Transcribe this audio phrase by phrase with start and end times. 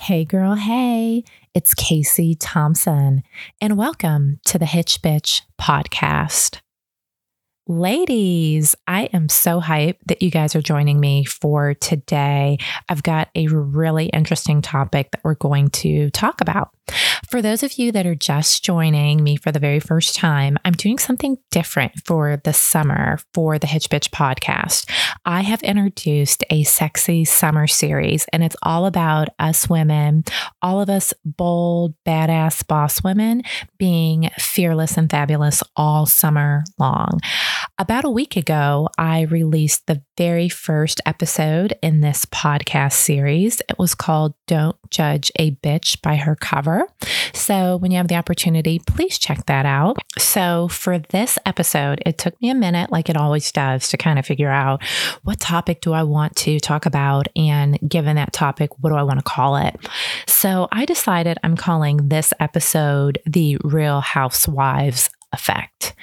[0.00, 3.22] Hey, girl, hey, it's Kacie Thompson,
[3.60, 6.60] and welcome to the Hitch Bitch podcast.
[7.66, 12.56] Ladies, I am so hyped that you guys are joining me for today.
[12.88, 16.70] I've got a really interesting topic that we're going to talk about.
[17.28, 20.72] For those of you that are just joining me for the very first time, I'm
[20.72, 24.90] doing something different for the summer for the Hitch Bitch podcast.
[25.24, 30.24] I have introduced a sexy summer series, and it's all about us women,
[30.62, 33.42] all of us bold, badass boss women
[33.78, 37.20] being fearless and fabulous all summer long.
[37.78, 43.62] About a week ago, I released the very first episode in this podcast series.
[43.70, 46.86] It was called Don't Judge a Bitch by Her Cover.
[47.32, 49.96] So when you have the opportunity, please check that out.
[50.18, 54.18] So for this episode, it took me a minute, like it always does, to kind
[54.18, 54.84] of figure out
[55.22, 57.28] what topic do I want to talk about?
[57.34, 59.74] And given that topic, what do I want to call it?
[60.26, 65.94] So I decided I'm calling this episode The Real Housewives effect.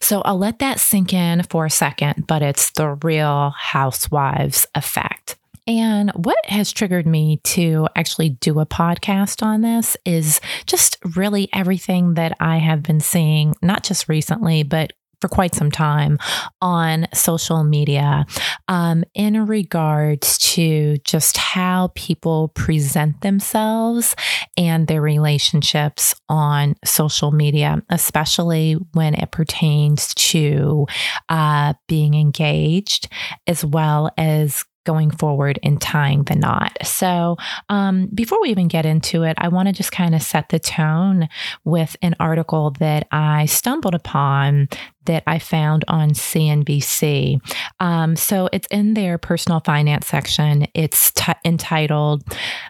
[0.00, 5.36] So I'll let that sink in for a second, but it's the real housewives effect.
[5.66, 11.50] And what has triggered me to actually do a podcast on this is just really
[11.52, 16.18] everything that I have been seeing, not just recently, but for quite some time
[16.60, 18.26] on social media
[18.68, 24.14] um, in regards to just how people present themselves
[24.56, 30.86] and their relationships on social media, especially when it pertains to
[31.28, 33.08] uh, being engaged
[33.46, 36.78] as well as going forward and tying the knot.
[36.82, 37.36] So,
[37.68, 40.58] um, before we even get into it, I want to just kind of set the
[40.58, 41.28] tone
[41.62, 44.70] with an article that I stumbled upon
[45.08, 47.40] that I found on CNBC.
[47.80, 50.66] Um, so it's in their personal finance section.
[50.74, 52.22] It's t- entitled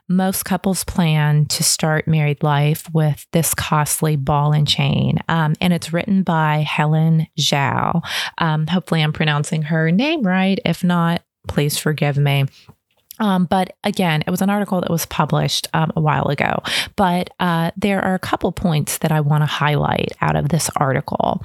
[0.08, 5.19] Most Couples Plan to Start Married Life with This Costly Ball and Chain.
[5.28, 8.02] Um, and it's written by Helen Zhao.
[8.39, 10.61] Um, hopefully, I'm pronouncing her name right.
[10.64, 12.47] If not, please forgive me.
[13.20, 16.63] Um, but again, it was an article that was published um, a while ago.
[16.97, 20.70] But uh, there are a couple points that I want to highlight out of this
[20.77, 21.42] article.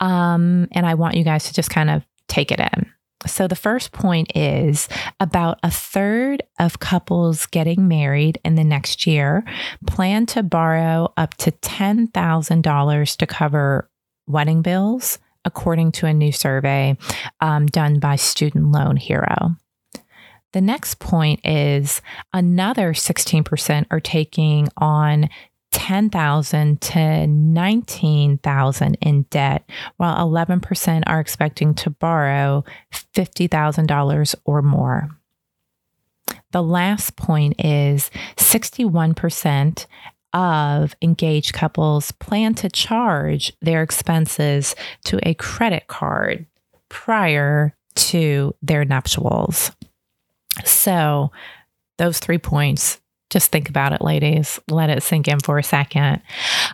[0.00, 2.92] Um, and I want you guys to just kind of take it in.
[3.24, 4.88] So, the first point is
[5.20, 9.44] about a third of couples getting married in the next year
[9.86, 13.88] plan to borrow up to $10,000 to cover
[14.26, 16.96] wedding bills, according to a new survey
[17.40, 19.56] um, done by Student Loan Hero.
[20.52, 25.30] The next point is another 16% are taking on
[25.72, 35.08] 10,000 to 19,000 in debt, while 11% are expecting to borrow $50,000 or more.
[36.52, 39.86] The last point is 61%
[40.32, 46.46] of engaged couples plan to charge their expenses to a credit card
[46.88, 49.72] prior to their nuptials.
[50.64, 51.30] So,
[51.98, 53.00] those three points
[53.32, 54.60] just think about it, ladies.
[54.68, 56.20] Let it sink in for a second.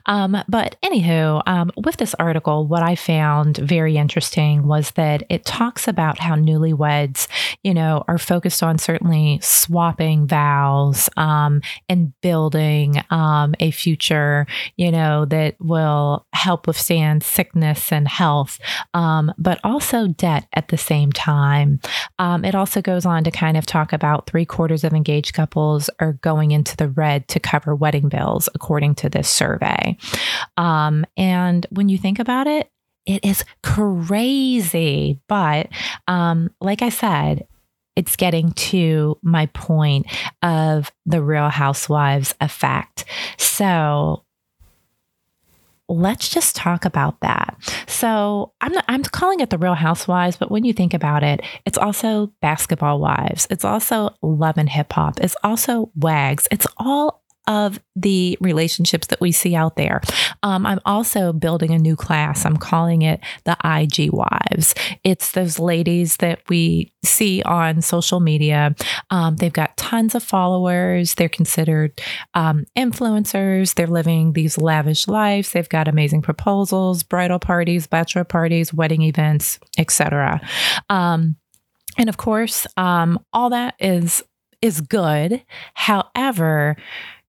[0.07, 5.45] Um, but anywho, um, with this article, what I found very interesting was that it
[5.45, 7.29] talks about how newlyweds,
[7.63, 14.47] you know, are focused on certainly swapping vows um, and building um, a future,
[14.77, 18.59] you know, that will help withstand sickness and health,
[18.95, 21.79] um, but also debt at the same time.
[22.19, 25.89] Um, it also goes on to kind of talk about three quarters of engaged couples
[26.01, 29.97] are going going into the red to cover wedding bills, according to this survey.
[30.57, 32.71] Um, and when you think about it,
[33.07, 35.21] it is crazy.
[35.29, 35.69] But
[36.07, 37.47] um, like I said,
[37.97, 40.07] it's getting to my point
[40.43, 43.05] of the real housewives effect.
[43.37, 44.25] So
[45.89, 47.57] let's just talk about that.
[47.87, 51.41] So I'm not, I'm calling it the Real Housewives, but when you think about it,
[51.65, 53.47] it's also Basketball Wives.
[53.51, 55.19] It's also Love and Hip Hop.
[55.21, 56.47] It's also Wags.
[56.51, 60.01] It's all of the relationships that we see out there.
[60.43, 62.45] Um, I'm also building a new class.
[62.45, 64.75] I'm calling it the IG Wives.
[65.03, 68.77] It's those ladies that we see on social media.
[69.11, 71.15] Um, they've got tons of followers.
[71.15, 72.01] They're considered
[72.35, 73.75] um, influencers.
[73.75, 75.53] They're living these lavish lives.
[75.53, 80.41] They've got amazing proposals, bridal parties, bachelor parties, wedding events, etc.
[80.91, 81.37] Um,
[81.97, 84.23] and of course, um, all that is
[84.61, 85.43] is good.
[85.75, 86.77] However,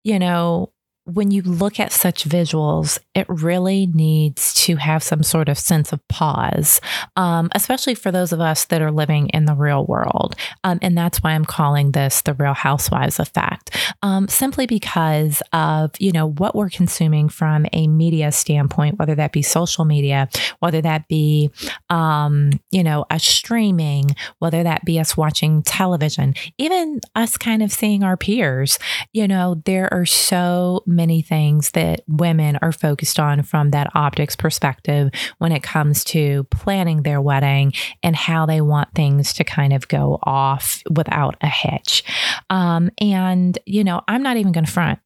[0.09, 0.73] you know,
[1.13, 5.91] when you look at such visuals, it really needs to have some sort of sense
[5.91, 6.81] of pause,
[7.15, 10.35] um, especially for those of us that are living in the real world.
[10.63, 13.75] Um, and that's why I'm calling this the Real Housewives effect.
[14.01, 19.31] um, simply because of, you know, what we're consuming from a media standpoint, whether that
[19.31, 20.29] be social media,
[20.59, 21.49] whether that be,
[21.89, 27.71] um, you know, a streaming, whether that be us watching television, even us kind of
[27.71, 28.79] seeing our peers.
[29.13, 34.35] You know, there are so many things that women are focused on from that optics
[34.35, 37.73] perspective when it comes to planning their wedding
[38.03, 42.03] and how they want things to kind of go off without a hitch.
[42.49, 44.99] Um, and, you know, I'm not even going to front.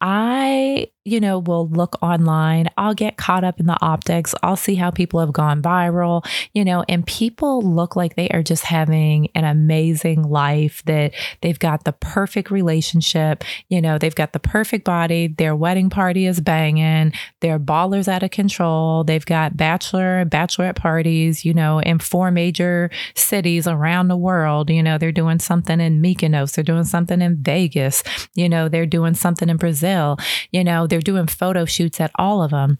[0.00, 2.68] I you know, will look online.
[2.78, 4.34] I'll get caught up in the optics.
[4.42, 8.42] I'll see how people have gone viral, you know, and people look like they are
[8.42, 11.12] just having an amazing life, that
[11.42, 16.24] they've got the perfect relationship, you know, they've got the perfect body, their wedding party
[16.24, 21.80] is banging, their ballers out of control, they've got bachelor and bachelorette parties, you know,
[21.80, 24.70] in four major cities around the world.
[24.70, 28.02] You know, they're doing something in Mykonos, they're doing something in Vegas,
[28.34, 30.16] you know, they're doing something in Brazil,
[30.50, 32.78] you know, they're doing photo shoots at all of them.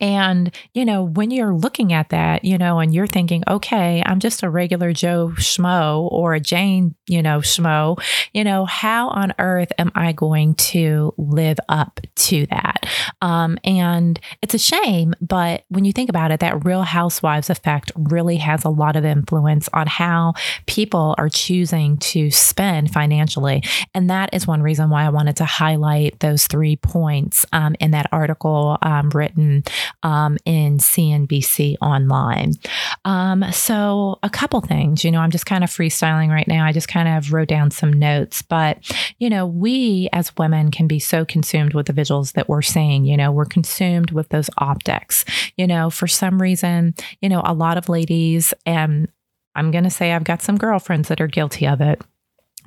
[0.00, 4.20] And, you know, when you're looking at that, you know, and you're thinking, okay, I'm
[4.20, 8.00] just a regular Joe Schmo or a Jane, you know, Schmo,
[8.32, 12.86] you know, how on earth am I going to live up to that?
[13.22, 17.92] Um, and it's a shame, but when you think about it, that real housewives effect
[17.96, 20.34] really has a lot of influence on how
[20.66, 23.62] people are choosing to spend financially.
[23.94, 27.90] And that is one reason why I wanted to highlight those three points um, in
[27.92, 29.64] that article um, written
[30.02, 32.52] um, in CNBC Online.
[33.04, 36.64] Um, so, a couple things, you know, I'm just kind of freestyling right now.
[36.64, 38.78] I just kind of wrote down some notes, but,
[39.18, 43.04] you know, we as women can be so consumed with the visuals that we're seeing,
[43.04, 45.24] you know, we're consumed with those optics.
[45.56, 49.08] You know, for some reason, you know, a lot of ladies, and
[49.54, 52.02] I'm going to say I've got some girlfriends that are guilty of it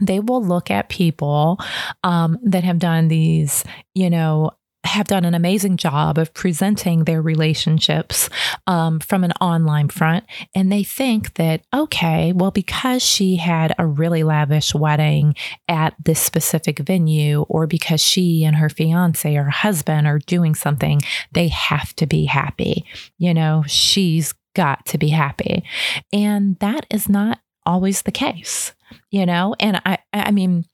[0.01, 1.59] they will look at people
[2.03, 4.51] um, that have done these, you know,
[4.83, 8.29] have done an amazing job of presenting their relationships
[8.67, 10.25] um, from an online front.
[10.55, 15.35] And they think that, okay, well, because she had a really lavish wedding
[15.67, 20.99] at this specific venue, or because she and her fiance or husband are doing something,
[21.31, 22.85] they have to be happy.
[23.17, 25.63] You know, she's got to be happy.
[26.11, 28.73] And that is not always the case,
[29.11, 29.55] you know?
[29.59, 30.65] And I, I mean,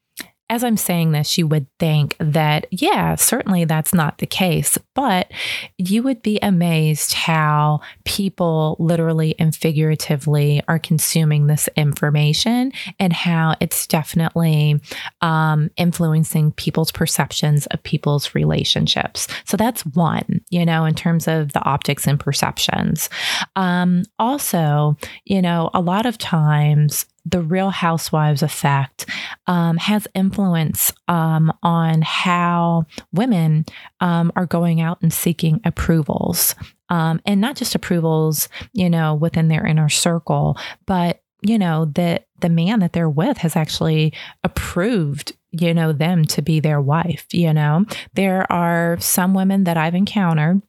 [0.49, 5.29] as I'm saying this, you would think that, yeah, certainly that's not the case, but
[5.77, 13.55] you would be amazed how people literally and figuratively are consuming this information and how
[13.59, 14.79] it's definitely
[15.21, 19.27] um, influencing people's perceptions of people's relationships.
[19.43, 23.09] So that's one, you know, in terms of the optics and perceptions.
[23.57, 29.05] Um, also, you know, a lot of times, the Real Housewives effect
[29.47, 33.65] um, has influence um, on how women
[33.99, 36.55] um, are going out and seeking approvals.
[36.89, 42.25] Um, and not just approvals, you know, within their inner circle, but you know that
[42.39, 44.13] the man that they're with has actually
[44.43, 47.85] approved you know them to be their wife you know
[48.15, 50.61] there are some women that i've encountered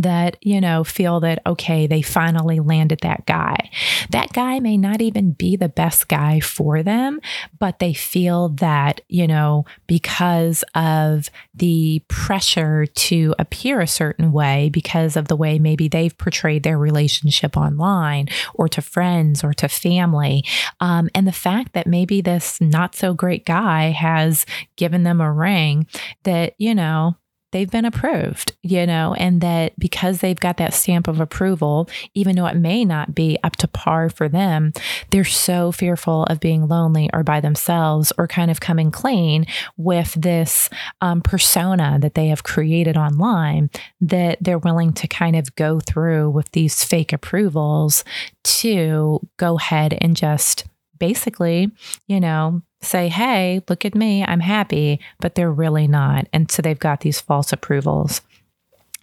[0.00, 3.70] that, you know, feel that, okay, they finally landed that guy.
[4.10, 7.20] That guy may not even be the best guy for them,
[7.58, 14.70] but they feel that, you know, because of the pressure to appear a certain way,
[14.72, 19.68] because of the way maybe they've portrayed their relationship online or to friends or to
[19.68, 20.44] family,
[20.80, 25.32] um, and the fact that maybe this not so great guy has given them a
[25.32, 25.86] ring
[26.24, 27.16] that, you know,
[27.52, 32.34] they've been approved, you know, and that because they've got that stamp of approval, even
[32.34, 34.72] though it may not be up to par for them,
[35.10, 40.12] they're so fearful of being lonely or by themselves or kind of coming clean with
[40.14, 40.68] this
[41.00, 46.30] um, persona that they have created online that they're willing to kind of go through
[46.30, 48.04] with these fake approvals
[48.44, 50.64] to go ahead and just
[50.98, 51.70] basically,
[52.06, 56.26] you know, say, hey, look at me, I'm happy, but they're really not.
[56.32, 58.20] And so they've got these false approvals.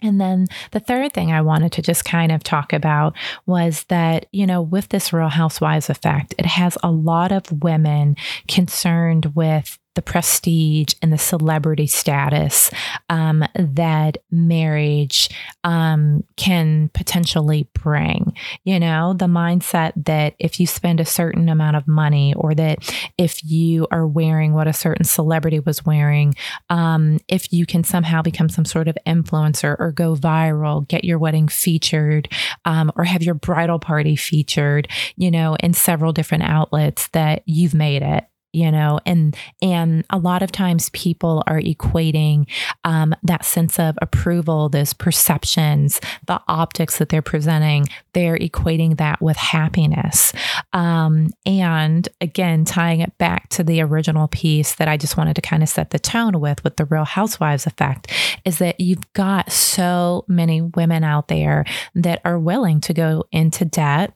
[0.02, 3.14] And then the third thing I wanted to just kind of talk about
[3.46, 8.16] was that, you know, with this Real Housewives effect, it has a lot of women
[8.48, 12.70] concerned with the prestige and the celebrity status
[13.08, 15.28] um, that marriage
[15.64, 18.32] um, can potentially bring.
[18.64, 22.78] You know, the mindset that if you spend a certain amount of money, or that
[23.18, 26.34] if you are wearing what a certain celebrity was wearing,
[26.68, 31.18] um, if you can somehow become some sort of influencer or go viral, get your
[31.18, 32.28] wedding featured,
[32.64, 37.74] um, or have your bridal party featured, you know, in several different outlets, that you've
[37.74, 42.46] made it you know and and a lot of times people are equating
[42.84, 49.20] um, that sense of approval those perceptions the optics that they're presenting they're equating that
[49.22, 50.32] with happiness.
[50.72, 55.42] Um, and again tying it back to the original piece that i just wanted to
[55.42, 58.12] kind of set the tone with with the real housewives effect
[58.44, 61.64] is that you've got so many women out there
[61.94, 64.12] that are willing to go into debt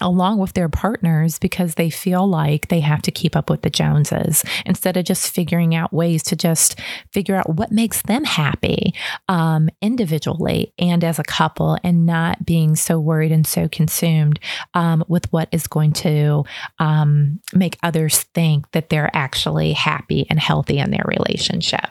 [0.00, 3.70] along with their partners because they feel like they have to keep up with the
[3.70, 6.78] Joneses instead of just figuring out ways to just
[7.12, 8.94] figure out what makes them happy
[9.28, 14.38] um, individually and as a couple and not being so worried and so consumed
[14.74, 16.44] um, with what is going to
[16.78, 21.90] um, make others think that they're actually happy and healthy in their relationship.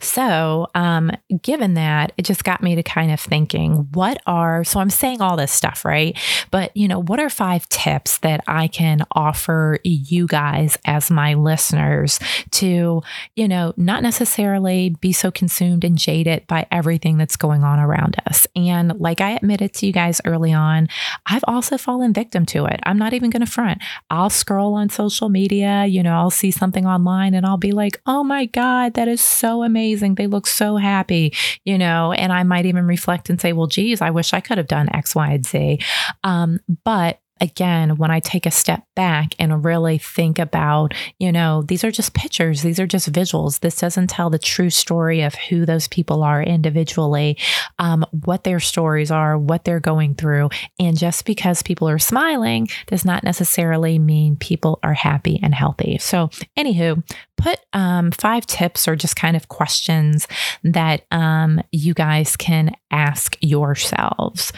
[0.00, 1.10] So, um,
[1.42, 5.20] given that, it just got me to kind of thinking, what are, so I'm saying
[5.20, 6.18] all this stuff, right?
[6.50, 11.34] But, you know, what are five tips that I can offer you guys as my
[11.34, 12.18] listeners
[12.52, 13.02] to,
[13.36, 18.16] you know, not necessarily be so consumed and jaded by everything that's going on around
[18.26, 18.46] us?
[18.56, 20.88] And like I admitted to you guys early on,
[21.26, 22.80] I've also fallen victim to it.
[22.84, 23.82] I'm not even going to front.
[24.10, 28.00] I'll scroll on social media, you know, I'll see something online and I'll be like,
[28.06, 29.73] oh my God, that is so amazing.
[29.74, 34.00] They look so happy, you know, and I might even reflect and say, well, geez,
[34.00, 35.78] I wish I could have done X, Y, and Z.
[36.22, 41.62] Um, but again, when I take a step back and really think about, you know,
[41.62, 43.60] these are just pictures, these are just visuals.
[43.60, 47.36] This doesn't tell the true story of who those people are individually,
[47.78, 50.50] um, what their stories are, what they're going through.
[50.78, 55.98] And just because people are smiling does not necessarily mean people are happy and healthy.
[55.98, 57.02] So, anywho,
[57.36, 60.28] put um, five tips or just kind of questions
[60.62, 64.52] that um, you guys can ask yourselves.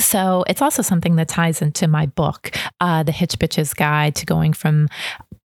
[0.00, 4.26] So it's also something that ties into my book, uh, The Hitch Bitches Guide to
[4.26, 4.88] Going from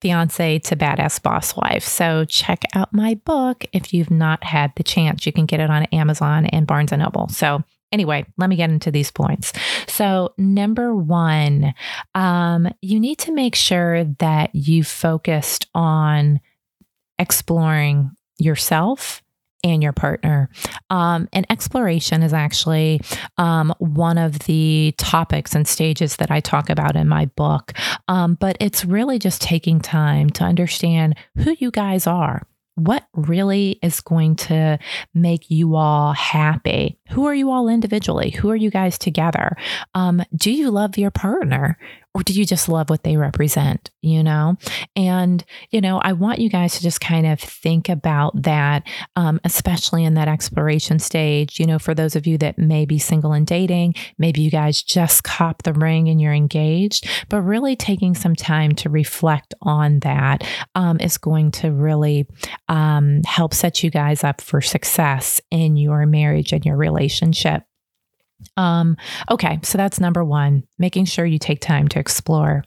[0.01, 1.83] Fiance to Badass Boss Wife.
[1.83, 5.25] So check out my book if you've not had the chance.
[5.25, 7.29] You can get it on Amazon and Barnes and Noble.
[7.29, 9.53] So anyway, let me get into these points.
[9.87, 11.73] So, number one,
[12.15, 16.41] um, you need to make sure that you focused on
[17.17, 19.22] exploring yourself
[19.63, 20.49] and your partner.
[20.89, 23.01] Um, and exploration is actually
[23.37, 27.73] um, one of the topics and stages that I talk about in my book.
[28.07, 32.43] Um, but it's really just taking time to understand who you guys are
[32.75, 34.79] what really is going to
[35.13, 36.97] make you all happy?
[37.11, 38.31] Who are you all individually?
[38.31, 39.55] Who are you guys together?
[39.93, 41.77] Um, do you love your partner?
[42.13, 44.57] Or do you just love what they represent you know?
[44.95, 48.83] And you know i want you guys to just kind of think about that
[49.15, 51.59] um, especially in that exploration stage.
[51.59, 54.83] You know for those of you that may be single and dating maybe you guys
[54.83, 59.99] just cop the ring and you're engaged but really taking some time to reflect on
[60.01, 60.43] that
[60.75, 62.27] um, is going to really
[62.67, 67.63] um, help set you guys up for success in your marriage and your relationship
[68.57, 68.97] um,
[69.29, 72.63] okay, so that's number one, making sure you take time to explore.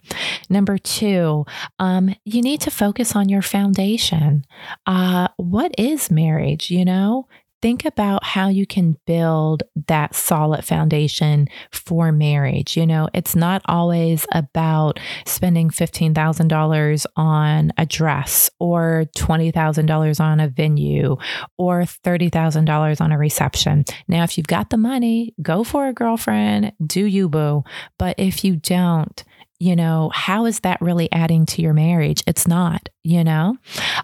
[0.49, 1.45] Number two,
[1.79, 4.45] um, you need to focus on your foundation.
[4.87, 6.71] Uh, what is marriage?
[6.71, 7.29] You know,
[7.67, 12.77] think about how you can build that solid foundation for marriage.
[12.77, 20.47] You know, it's not always about spending $15,000 on a dress or $20,000 on a
[20.47, 21.17] venue
[21.59, 23.85] or $30,000 on a reception.
[24.07, 27.65] Now, if you've got the money, go for a girlfriend, do you, boo.
[27.99, 29.25] But if you don't,
[29.59, 32.23] you know, how is that really adding to your marriage?
[32.27, 33.57] It's not, you know?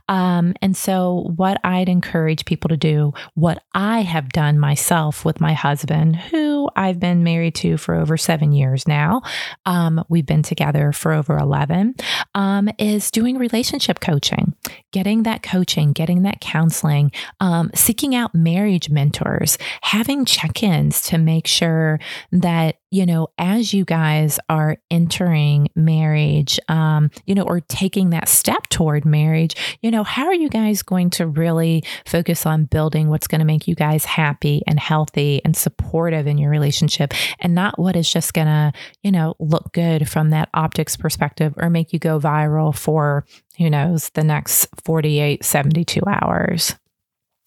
[0.09, 5.40] Um, and so, what I'd encourage people to do, what I have done myself with
[5.40, 9.23] my husband, who I've been married to for over seven years now,
[9.66, 11.97] um, we've been together for over 11,
[12.35, 14.54] um, is doing relationship coaching,
[14.92, 21.18] getting that coaching, getting that counseling, um, seeking out marriage mentors, having check ins to
[21.18, 21.99] make sure
[22.30, 28.28] that, you know, as you guys are entering marriage, um, you know, or taking that
[28.28, 33.08] step toward marriage, you know, how are you guys going to really focus on building
[33.08, 37.54] what's going to make you guys happy and healthy and supportive in your relationship and
[37.54, 38.72] not what is just going to,
[39.02, 43.25] you know, look good from that optics perspective or make you go viral for,
[43.58, 46.75] who knows, the next 48, 72 hours.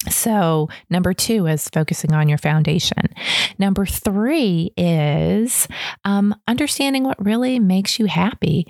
[0.09, 3.13] So, number two is focusing on your foundation.
[3.57, 5.67] Number three is
[6.03, 8.65] um, understanding what really makes you happy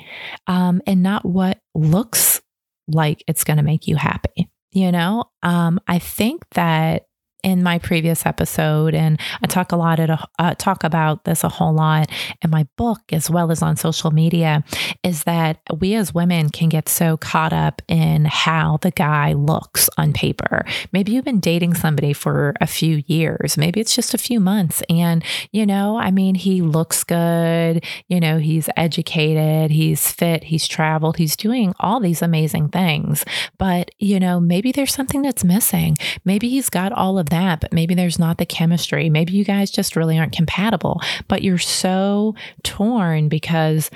[0.48, 2.41] um, and not what looks
[2.88, 4.50] like it's going to make you happy.
[4.72, 7.05] You know, um, I think that
[7.46, 10.10] in my previous episode, and I talk a lot at
[10.40, 12.10] uh, talk about this a whole lot
[12.42, 14.64] in my book as well as on social media,
[15.04, 19.92] is that we as women can get so caught up in how the guy looks
[19.96, 20.66] on paper.
[20.92, 24.82] Maybe you've been dating somebody for a few years, maybe it's just a few months,
[24.90, 27.86] and you know, I mean, he looks good.
[28.08, 33.24] You know, he's educated, he's fit, he's traveled, he's doing all these amazing things,
[33.60, 35.96] but you know, maybe there's something that's missing.
[36.24, 39.10] Maybe he's got all of that, but maybe there's not the chemistry.
[39.10, 43.89] Maybe you guys just really aren't compatible, but you're so torn because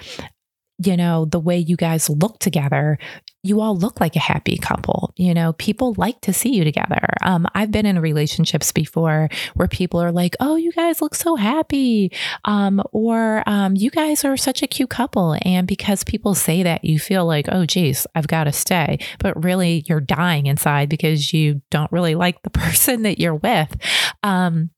[0.82, 2.98] you know, the way you guys look together,
[3.42, 5.14] you all look like a happy couple.
[5.16, 7.08] You know, people like to see you together.
[7.24, 11.36] Um, I've been in relationships before where people are like, oh, you guys look so
[11.36, 12.12] happy.
[12.46, 15.38] Um, or um, you guys are such a cute couple.
[15.44, 19.00] And because people say that, you feel like, oh, geez, I've got to stay.
[19.20, 23.76] But really, you're dying inside because you don't really like the person that you're with.
[24.22, 24.72] Um,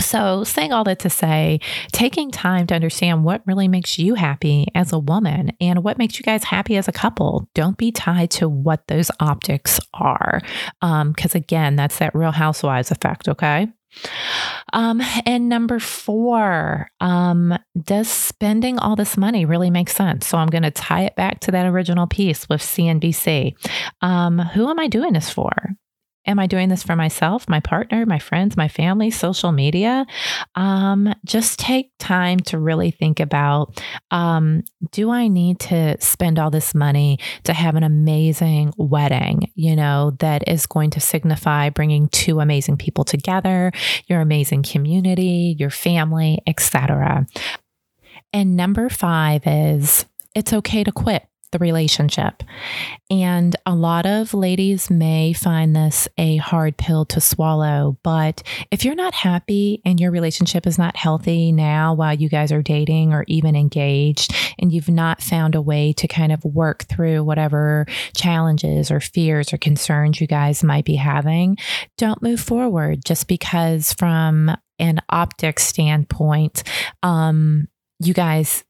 [0.00, 1.60] so, saying all that to say,
[1.92, 6.18] taking time to understand what really makes you happy as a woman and what makes
[6.18, 7.48] you guys happy as a couple.
[7.54, 10.40] Don't be tied to what those optics are.
[10.80, 13.68] Because, um, again, that's that real housewives effect, okay?
[14.72, 20.26] Um, and number four, um, does spending all this money really make sense?
[20.26, 23.54] So I'm going to tie it back to that original piece with CNBC.
[24.00, 25.52] Um, who am I doing this for?
[26.24, 30.06] Am I doing this for myself, my partner, my friends, my family, social media?
[30.54, 34.62] Um, just take time to really think about um,
[34.92, 40.12] do I need to spend all this money to have an amazing wedding, you know,
[40.20, 43.72] that is going to signify bringing two amazing people together,
[44.06, 47.26] your amazing community, your family, etc.
[48.32, 52.42] And number five is it's okay to quit the relationship.
[53.10, 57.98] And a lot of ladies may find this a hard pill to swallow.
[58.02, 62.50] But if you're not happy and your relationship is not healthy now while you guys
[62.50, 66.84] are dating or even engaged, and you've not found a way to kind of work
[66.84, 71.56] through whatever challenges or fears or concerns you guys might be having,
[71.98, 76.62] don't move forward just because from an optic standpoint,
[77.02, 77.68] um,
[78.00, 78.64] you guys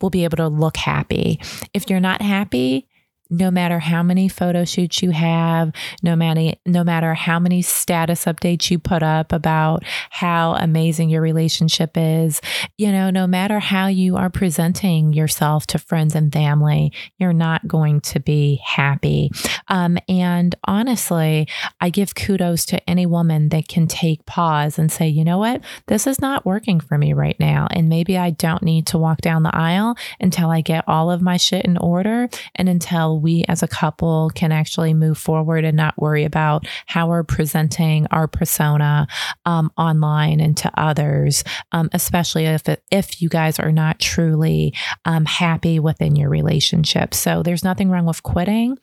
[0.00, 1.40] will be able to look happy.
[1.74, 2.86] If you're not happy,
[3.30, 8.24] no matter how many photo shoots you have, no matter no matter how many status
[8.24, 12.40] updates you put up about how amazing your relationship is,
[12.76, 17.66] you know, no matter how you are presenting yourself to friends and family, you're not
[17.68, 19.30] going to be happy.
[19.68, 21.46] Um, and honestly,
[21.80, 25.62] I give kudos to any woman that can take pause and say, you know what,
[25.86, 29.20] this is not working for me right now, and maybe I don't need to walk
[29.20, 33.44] down the aisle until I get all of my shit in order and until we
[33.48, 38.26] as a couple can actually move forward and not worry about how we're presenting our
[38.26, 39.06] persona
[39.44, 44.74] um, online and to others, um, especially if it, if you guys are not truly
[45.04, 47.14] um, happy within your relationship.
[47.14, 48.78] So there's nothing wrong with quitting.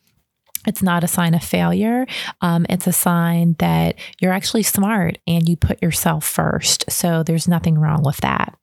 [0.66, 2.06] It's not a sign of failure.
[2.40, 6.90] Um, it's a sign that you're actually smart and you put yourself first.
[6.90, 8.58] So there's nothing wrong with that.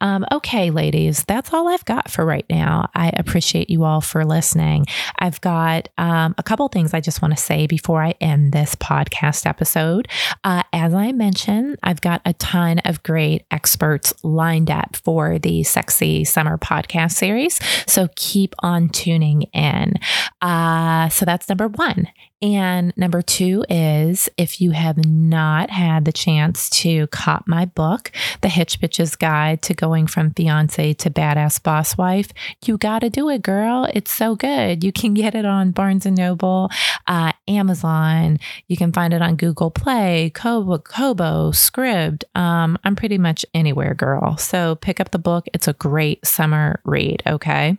[0.00, 2.88] Um, okay, ladies, that's all I've got for right now.
[2.94, 4.86] I appreciate you all for listening.
[5.18, 8.74] I've got um, a couple things I just want to say before I end this
[8.74, 10.08] podcast episode.
[10.42, 15.62] Uh, as I mentioned, I've got a ton of great experts lined up for the
[15.62, 17.60] Sexy Summer podcast series.
[17.86, 19.94] So keep on tuning in.
[20.40, 22.08] Uh, so that's number one.
[22.42, 28.10] And number two is if you have not had the chance to cop my book,
[28.40, 32.30] The Hitch Bitches Guide to Going from Fiance to Badass Boss Wife,
[32.64, 33.88] you got to do it, girl.
[33.94, 34.82] It's so good.
[34.82, 36.68] You can get it on Barnes and Noble,
[37.06, 38.40] uh, Amazon.
[38.66, 42.24] You can find it on Google Play, Kobo, Kobo Scribd.
[42.34, 44.36] Um, I'm pretty much anywhere, girl.
[44.36, 45.46] So pick up the book.
[45.54, 47.22] It's a great summer read.
[47.24, 47.78] Okay.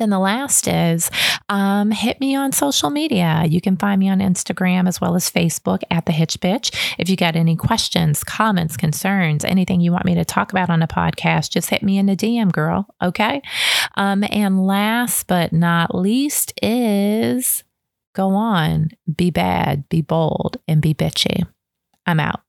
[0.00, 1.10] Then the last is
[1.50, 3.44] um, hit me on social media.
[3.46, 6.74] You can find me on Instagram as well as Facebook at the Hitch Bitch.
[6.98, 10.80] If you got any questions, comments, concerns, anything you want me to talk about on
[10.80, 12.86] the podcast, just hit me in the DM, girl.
[13.02, 13.42] Okay.
[13.96, 17.62] Um, and last but not least is
[18.14, 21.46] go on, be bad, be bold, and be bitchy.
[22.06, 22.40] I'm out.